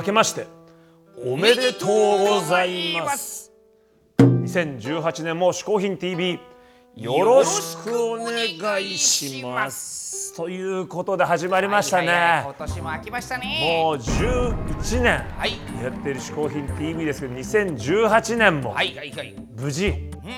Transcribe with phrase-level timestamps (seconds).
[0.00, 0.46] 明けまして
[1.22, 1.88] おめでとう
[2.40, 3.52] ございます。
[4.18, 6.40] 2018年も「嗜好品 TV」
[6.96, 10.34] よろしくお願いします。
[10.34, 13.82] ということで始まりましたね、はいはいはい今年も飽きましたね。
[13.82, 15.52] もう11年はい。
[15.82, 19.36] やっている「嗜好品 TV」ですけど2018年もはいはいはい。
[19.58, 19.92] 無事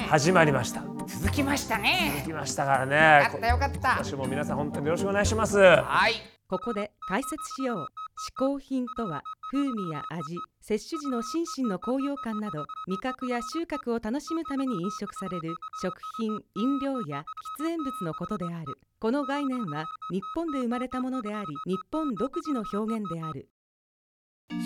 [0.08, 2.24] 始まりました、続きましたね。
[2.26, 3.78] 来ましたからよねかったよかった。
[3.78, 5.56] 今年も皆さん本当によろしくお願いします。
[5.60, 6.14] はい。
[6.48, 7.86] ここで解説しよう。
[8.22, 17.22] 嗜好品とは風味や味摂取時の心身の高揚感など味覚や収穫を楽しむために飲食される食品飲料や
[17.60, 18.78] 喫煙物のことである。
[18.98, 23.50] この概念は日本で生まれたものであり日本独自の表現である。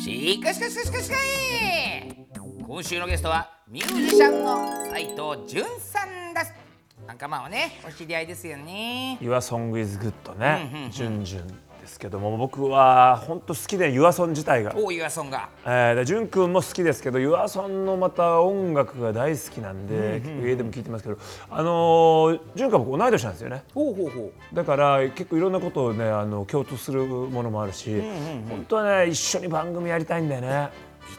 [0.05, 2.27] しかしかしかしかしかい
[2.65, 6.53] 今週のゲストはミュージシャンの斉藤潤さんです
[7.07, 15.48] なんかまあねお知り合いですよね Your Song is Good うんうんうねん、じゅんじゅんですけども僕は本当好きで Your Song 自体が、おおユアソンが。
[15.65, 23.62] えー、でじゅんくんも好きですけど Your Song のまた音楽が大好きなんで、結構家でも聴いてますけどあのー、じゅんくんは僕同い年なんですよね。
[23.73, 24.20] ほうほうほ
[24.52, 24.54] う。
[24.54, 28.02] だから結構いろんなことをねあの共通するものもあるし、
[28.48, 30.70] 本当はね一緒に番組やりたいんだよね。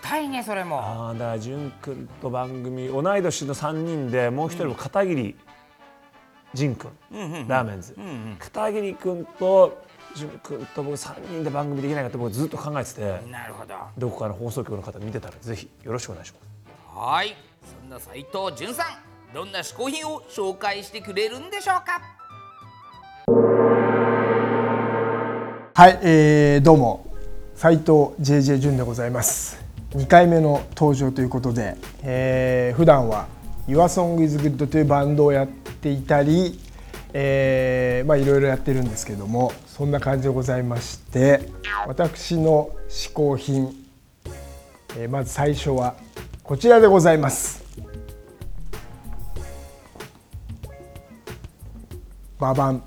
[0.04, 0.82] 痛いねそれも。
[0.82, 5.36] ああだからじゅんくんと番組同い年の3人でもう一人も片桐
[6.54, 7.96] 仁くん、ラーメンズ、
[8.40, 9.78] 片桐くんとじゅん
[10.26, 13.76] くんと僕3人で番組できないかって僕ずっと考えててなるほど。
[13.98, 16.98] どこかの放送局の方見てたらぜひよろしくお願いします。
[16.98, 17.36] はい。
[17.82, 18.88] そんな斉藤潤さん
[19.34, 22.02] どんな嗜好品を紹介してくれるんでしょうか？
[25.74, 27.06] はい、えー、どうも
[27.56, 29.62] 斉藤 JJ 潤でございます。
[29.92, 33.28] 2回目の登場ということで、えー、普段は
[33.68, 36.60] YourSongIsGood というバンドをやっていたり、
[37.14, 41.50] えー、まあいろいろやってるんですけどもそんな感じでございまして
[41.88, 43.74] 私の嗜好品、
[44.98, 45.96] えー、まず最初は
[46.44, 47.66] こちらでございます。
[52.40, 52.84] ババン。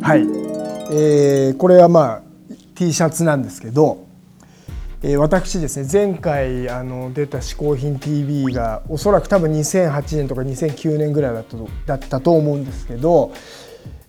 [0.00, 0.20] はい、
[0.90, 2.22] えーこれはまあ
[2.74, 4.06] T シャツなんですけど、
[5.04, 13.32] えー私ですね前回あの出た「嗜好品 TV」がおそらく多分2008年とか2009年ぐらいだったとだったと思うんですけど、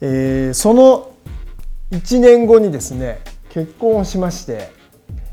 [0.02, 1.10] えーその
[1.92, 4.72] 1年後にですね結婚をしまして、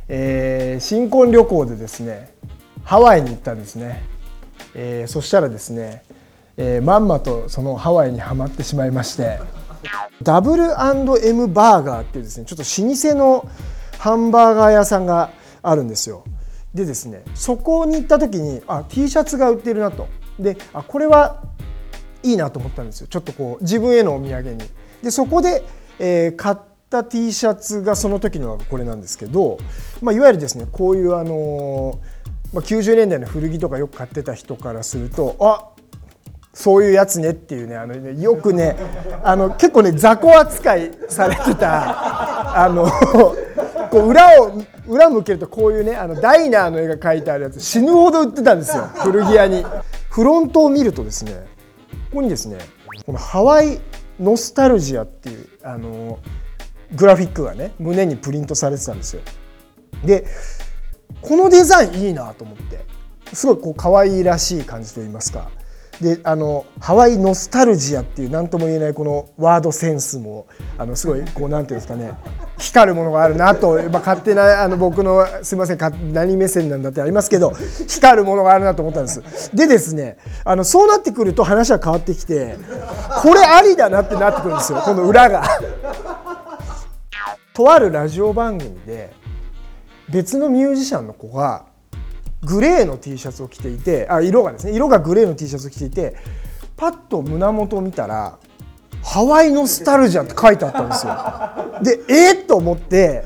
[0.09, 2.33] えー新婚旅行でですね
[2.85, 4.03] ハワイに行ったんですね、
[4.75, 6.03] えーそしたらですね、
[6.57, 9.39] えーまんまとそのハワイにはまってしまいまして
[10.23, 13.49] ダブル &M バーガーっていうですねちょっと老舗の
[13.99, 15.31] ハンバーガー屋さんが
[15.63, 16.25] あるんですよ。
[16.75, 20.09] でですねそこに行った時にあ T シャツが売ってるなと。
[20.39, 21.43] であこれは
[22.23, 23.07] いいなと思ったんですよ。
[23.09, 24.59] ちょっとこう自分へのお土産に。
[25.03, 25.65] でそこで、
[25.99, 26.57] えー買っ
[26.91, 29.59] た T シャツがその時のこれなんですけど、
[30.03, 32.21] まあ、いわゆるですねこういうあのー
[32.53, 35.71] まあ、90年代の古着とかよく買ってた人からするとあ
[36.53, 38.77] そういうやつねっていうねあのねよくね
[39.23, 42.87] あの結構ね雑魚扱いされてたあの
[43.91, 49.65] こう裏を裏向けるとこういうねあのダイナーの絵が描いてあるやつ死ぬほど売ってたんですよ古着屋に。
[50.11, 51.33] フロントを見るとですね
[52.11, 52.59] ここにですね
[53.07, 53.81] このハワイ
[54.19, 56.19] ノスタルジアっていうあの
[56.95, 59.23] グラフィックがね胸にプリントされてたんですよ。
[60.05, 60.27] で
[61.23, 62.85] このデザインいいなと思って
[63.33, 65.51] すごいこう可愛いらしい感じといいますか
[66.01, 70.47] であのハワイノスタルジアっていう何とも言えないこのワードセンスも
[70.79, 72.13] あのすごいこうなんていうんですかね
[72.59, 77.51] 光るものがあるなと、まあ、勝手なあの僕のすみません何目線なんだってありますけど
[77.87, 82.57] 光るものがあるなと思ったんですでですねあのそうなってくると話は変わってきて
[83.23, 85.45] これありだなってなってくるんですよこの裏が。
[87.53, 89.13] とあるラジオ番組で
[90.09, 91.67] 別のミュージシャンの子が
[92.43, 96.17] グレーの T シャツを着ていてあ色がですね色がグレーの T シャツを着ていて
[96.77, 98.39] パッと胸元を見たら
[99.05, 101.15] 「ハワイノスタルジア」って書いてあったんですよ。
[101.83, 103.25] でえっ、と思って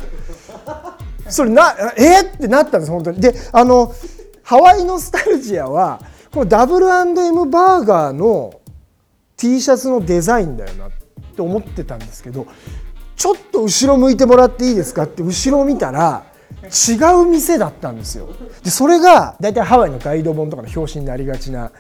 [1.29, 3.21] それなえっ、ってなったんです本当に。
[3.21, 3.95] であの
[4.43, 6.01] ハワイノスタルジアは
[6.33, 8.61] この W&M バーガーの
[9.37, 10.91] T シャツのデザインだよなっ
[11.35, 12.47] て思ってたんですけど
[13.17, 16.25] ちょっと後ろ向いてもらっていいですかって後ろを見たら
[16.63, 18.29] 違う店だったんですよ。
[18.63, 21.73] でそれが大体ハワイのガイド本とかの表紙になりがちな、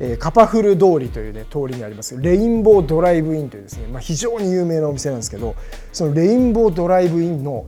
[0.00, 5.54] えーカパフル通りという、ね、通りにありますレインボードライブインというですね、まあ、非常に有名なお店なんですけど
[5.92, 7.66] そのレインボードライブインの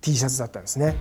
[0.00, 0.96] T シャツだったんですね。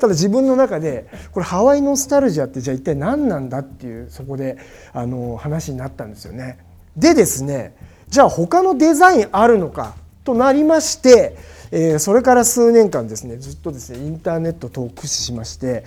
[0.00, 4.56] ただ自分の中でこれハワイノスタルジアってじゃあ一体何なんだっていうそこで
[4.92, 6.58] あの話になったんですよね。
[6.96, 7.76] でですね
[8.08, 9.94] じゃあ他のデザインあるのか
[10.24, 11.36] となりまして、
[11.72, 15.84] えーそれから数年間ですねずっとですねインターネット等を駆使しまして、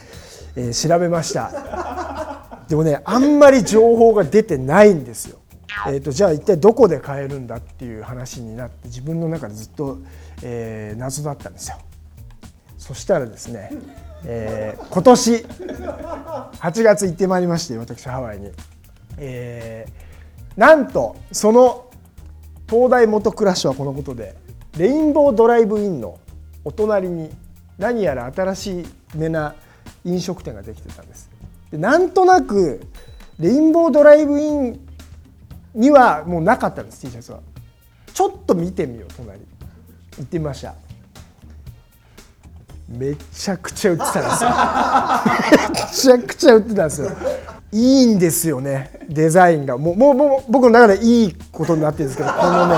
[0.55, 5.39] えー調べましたでもねあんまり情報が出てないんですよ。
[5.87, 9.97] えー、とじゃあ一体どこで買えるんだっていう話になって自分の中でずっと、
[10.43, 11.77] えー謎だったんですよ。
[12.77, 13.71] そしたらですね、
[14.25, 15.45] えー今年
[16.59, 18.51] 8月行ってまいりまして私ハワイに、
[19.17, 21.89] えーなんとその
[22.69, 24.35] 東大元暮らしはこのことで
[24.77, 26.19] レインボードライブインの
[26.65, 27.29] お隣に
[27.77, 28.85] 何やら新し
[29.15, 29.55] めな
[30.03, 31.29] 飲食店ができてたんです。
[31.71, 32.81] でなんとなく
[33.39, 34.79] レインボードライブイン
[35.75, 37.39] にはもうなかったんです T シャツは。
[38.13, 39.39] ちょっと見てみよう隣。
[40.17, 40.75] 行ってみました。
[42.87, 44.23] めちゃくちゃ売ってたん
[45.89, 46.13] ですよ。
[46.13, 47.11] めちゃくちゃ売ってたんですよ。
[47.71, 49.77] いいんですよねデザインが。
[49.79, 52.75] もうもうもう僕の中でいいことになってるんですけどこのね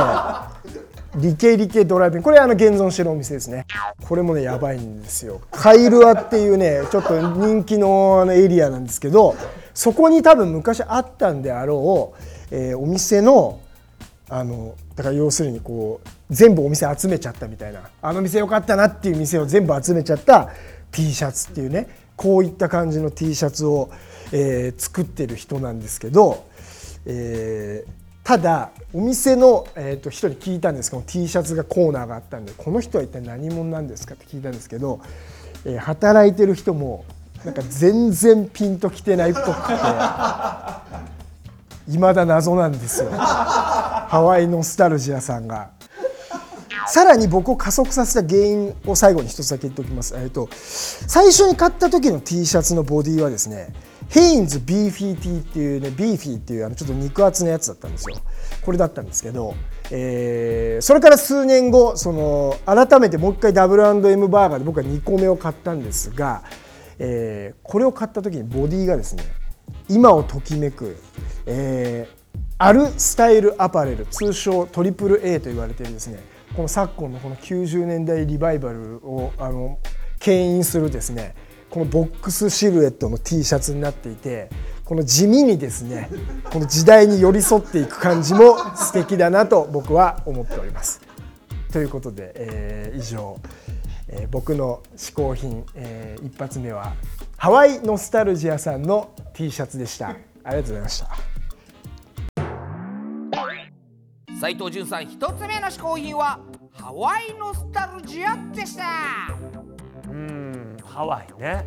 [1.15, 3.65] リケリケドライブインこれあの現存してるお店ですね。
[4.07, 5.41] これもねやばいんですよ。
[5.51, 9.35] カイルアっていうねちょっと人気のあのエリアなんですけど
[9.73, 12.13] そこに多分昔あったんであろ
[12.51, 13.59] う、えーお店の
[14.29, 17.89] あのだから要するにこう全部お店集めちゃったみたいな。
[18.01, 20.49] あの店良かったなっていう店を全部集めちゃった
[20.91, 23.89] T シャツっていうねこういった感じの T シャツを、
[24.31, 26.45] えー作ってる人なんですけど、
[27.05, 34.99] えーただお店の、えー、と人に聞いたんですけど T シャツがコーナーがあったんでこの人は一体何者なんですかって聞いたんですけど、
[35.63, 37.05] えー働いてる人も
[37.45, 39.73] なんか全然ピンときてないっぽくて。
[41.87, 45.69] 未だ謎なんですよハワイノスタルジアさんが
[46.87, 53.73] さらに僕を加速させた原因を最後に一つだけ言っておきます、えっと最初に買った時の T シャツのボディはですね
[54.09, 58.17] ヘインズビーフィー T っていうねビーフィーっていうあのちょっと肉厚なやつだったんですよ。
[58.61, 59.55] これだったんですけど、
[59.91, 66.43] えーそれから数年後その改めてもう一回 W&M バーガーで僕は2個目を買ったんですが、
[66.99, 69.23] えーこれを買った時にボディがですね
[69.89, 70.97] 今をときめく、
[71.45, 72.25] えー
[72.57, 76.19] あるスタイルアパレル通称トリプル A と言われているですね
[76.55, 79.77] この昨今のこの90年代リバイバルをあの
[80.19, 81.35] 牽引するですね
[81.69, 84.49] このボックスシルエットの T シャツになっていて
[84.85, 86.09] この地味にですね
[86.51, 91.01] この時代に寄り添っていく感じも素敵だなと 僕は思っております。
[91.71, 93.39] ということで、えー以上、
[94.07, 96.93] えー僕の嗜好品、えー一発目は
[97.37, 100.09] ハワイノスタルジアさんの T シャツでした。
[100.09, 101.35] ありがとうございました。
[104.39, 106.39] 斉藤潤さん一つ目の嗜好品は
[106.73, 109.33] ハワイノスタルジアでした
[110.95, 111.65] ハワイね。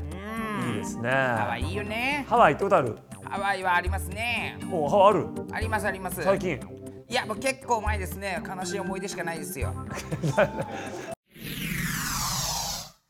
[0.67, 1.11] いいですね。
[1.11, 2.25] ハワイいいよね。
[2.27, 2.97] ハワイ行ったことある？
[3.25, 4.57] ハワイはありますね。
[4.65, 5.27] もうハワイある？
[5.53, 6.23] ありますあります。
[6.23, 6.59] 最近？
[7.11, 8.43] いやもう結構前ですね。
[8.43, 9.75] 悲しい思い出しかないですよ。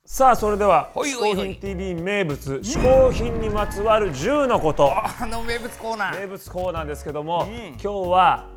[0.04, 4.92] さあそれでは嗜好品 TV 名物嗜好品にまつわる10のこと。
[4.92, 7.48] あの名物コーナ名ー物コーナーですけども、ん。
[7.48, 8.48] 今日は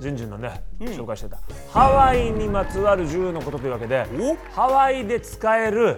[0.00, 0.30] じゅんじゅん。
[0.30, 1.38] のね、紹介してた。
[1.72, 4.06] ハワイにまつわる10のことというわけで
[4.52, 5.96] ハワイで使える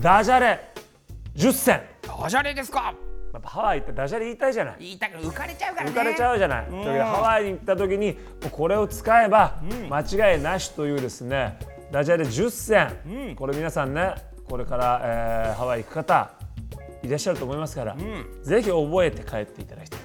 [0.00, 0.70] ダジャレ
[1.34, 1.82] 10選。
[2.02, 2.94] ダジャレですか。
[3.32, 4.76] やっぱハワイってダジャレ言いたいじゃない。
[4.80, 5.92] 言いたく浮かれちゃうからね。
[5.92, 8.18] 浮かれちゃうじゃない、というわけでハワイに行った時に
[8.50, 11.56] これを使えば間違いなしというですね
[11.92, 14.14] ダジャレ10選、これ皆さんね
[14.48, 16.32] これから、えーハワイ行く方
[17.04, 17.96] いらっしゃると思いますから、
[18.42, 20.00] ぜひ覚えて帰っていただきたい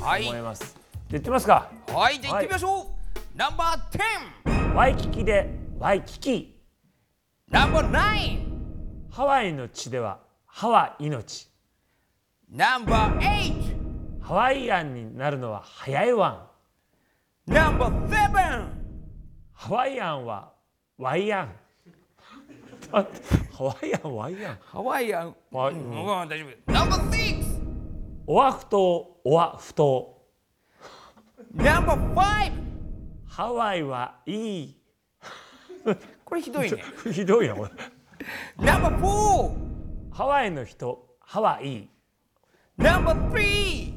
[0.00, 1.68] はいと思います、で言ってみますか。
[1.88, 2.86] はいじゃあ行ってみましょう、
[3.34, 3.98] ナンバー
[4.52, 5.48] 10ワイキキで
[5.78, 6.60] ワイキキ。
[7.48, 8.40] ナンバー9
[9.10, 11.48] ハワイの地ではハワ命。
[12.50, 16.50] ナンバー8ハワイアンになるのは早いワ
[17.48, 17.52] ン。
[17.52, 18.66] ナンバー7
[19.54, 20.52] ハワイアンは
[20.98, 21.48] ワイアン。
[22.92, 24.58] ハワイアンワイアン。
[24.62, 25.36] ハワイアン。
[25.50, 26.72] ワイうん、うん、大丈夫。
[26.72, 27.62] ナンバー6
[28.26, 30.18] オアフ島オアフ島
[31.54, 32.61] ナンバー5
[33.32, 34.76] ハワイはいい。
[36.22, 36.84] これひどいね。
[37.10, 37.70] ひどいなこれ。
[38.62, 41.88] ナンバー4ハワイの人ハワイ。
[42.76, 43.94] ナンバー3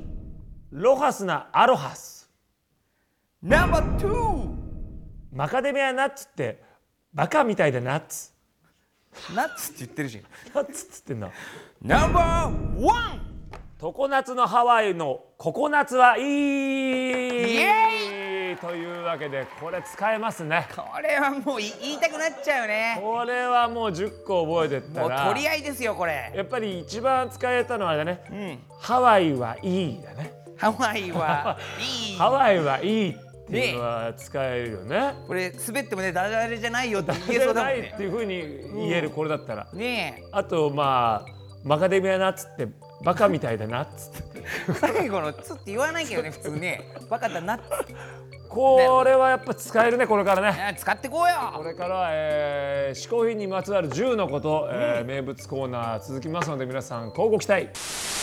[0.71, 2.31] ロハスなアロハス。
[3.43, 4.55] ナンバー2
[5.33, 6.63] マカデミアナッツって
[7.13, 8.31] バカみたいだナッツ。
[9.35, 10.23] ナッツって言ってるし
[10.53, 11.29] ナッツっつってんだ
[11.81, 16.23] ナンバー1常夏のハワイのココナツはいい。
[16.23, 18.24] イエ
[18.61, 20.67] というわけでこれ使えますね。
[20.75, 22.99] これはもうい言いたくなっちゃうよね。
[23.01, 26.31] これはもう10個覚えてったもうら取り合いですよこれ。
[26.35, 28.21] やっぱり一番使えたのはあれだね。
[28.31, 28.59] うん。
[28.79, 30.31] ハワイはいいだね。
[30.57, 32.17] ハワイはいい。
[32.19, 33.13] ハワイはいいっ
[33.47, 35.13] ていうのは使えるよね。
[35.27, 37.79] これ滑ってもねダジャレじゃないよって言えそうだもんね。
[37.81, 39.67] ないっていうふうに言えるこれだったら。
[39.73, 41.31] ねあとまあ
[41.63, 42.67] マカデミアナッツって
[43.03, 44.39] バカみたいだなっつって。
[44.39, 46.81] え最後の「つ」って言わないけどね普通ね。
[47.09, 47.55] バカだな。
[47.55, 47.65] って
[48.55, 50.67] これはやっぱ使えるねこれからね。
[50.69, 58.14] あ使ってこうよこれからは、えー、嗜好品にまつわる10のこと、えー名物コーナー続きますので皆さん乞うご期待。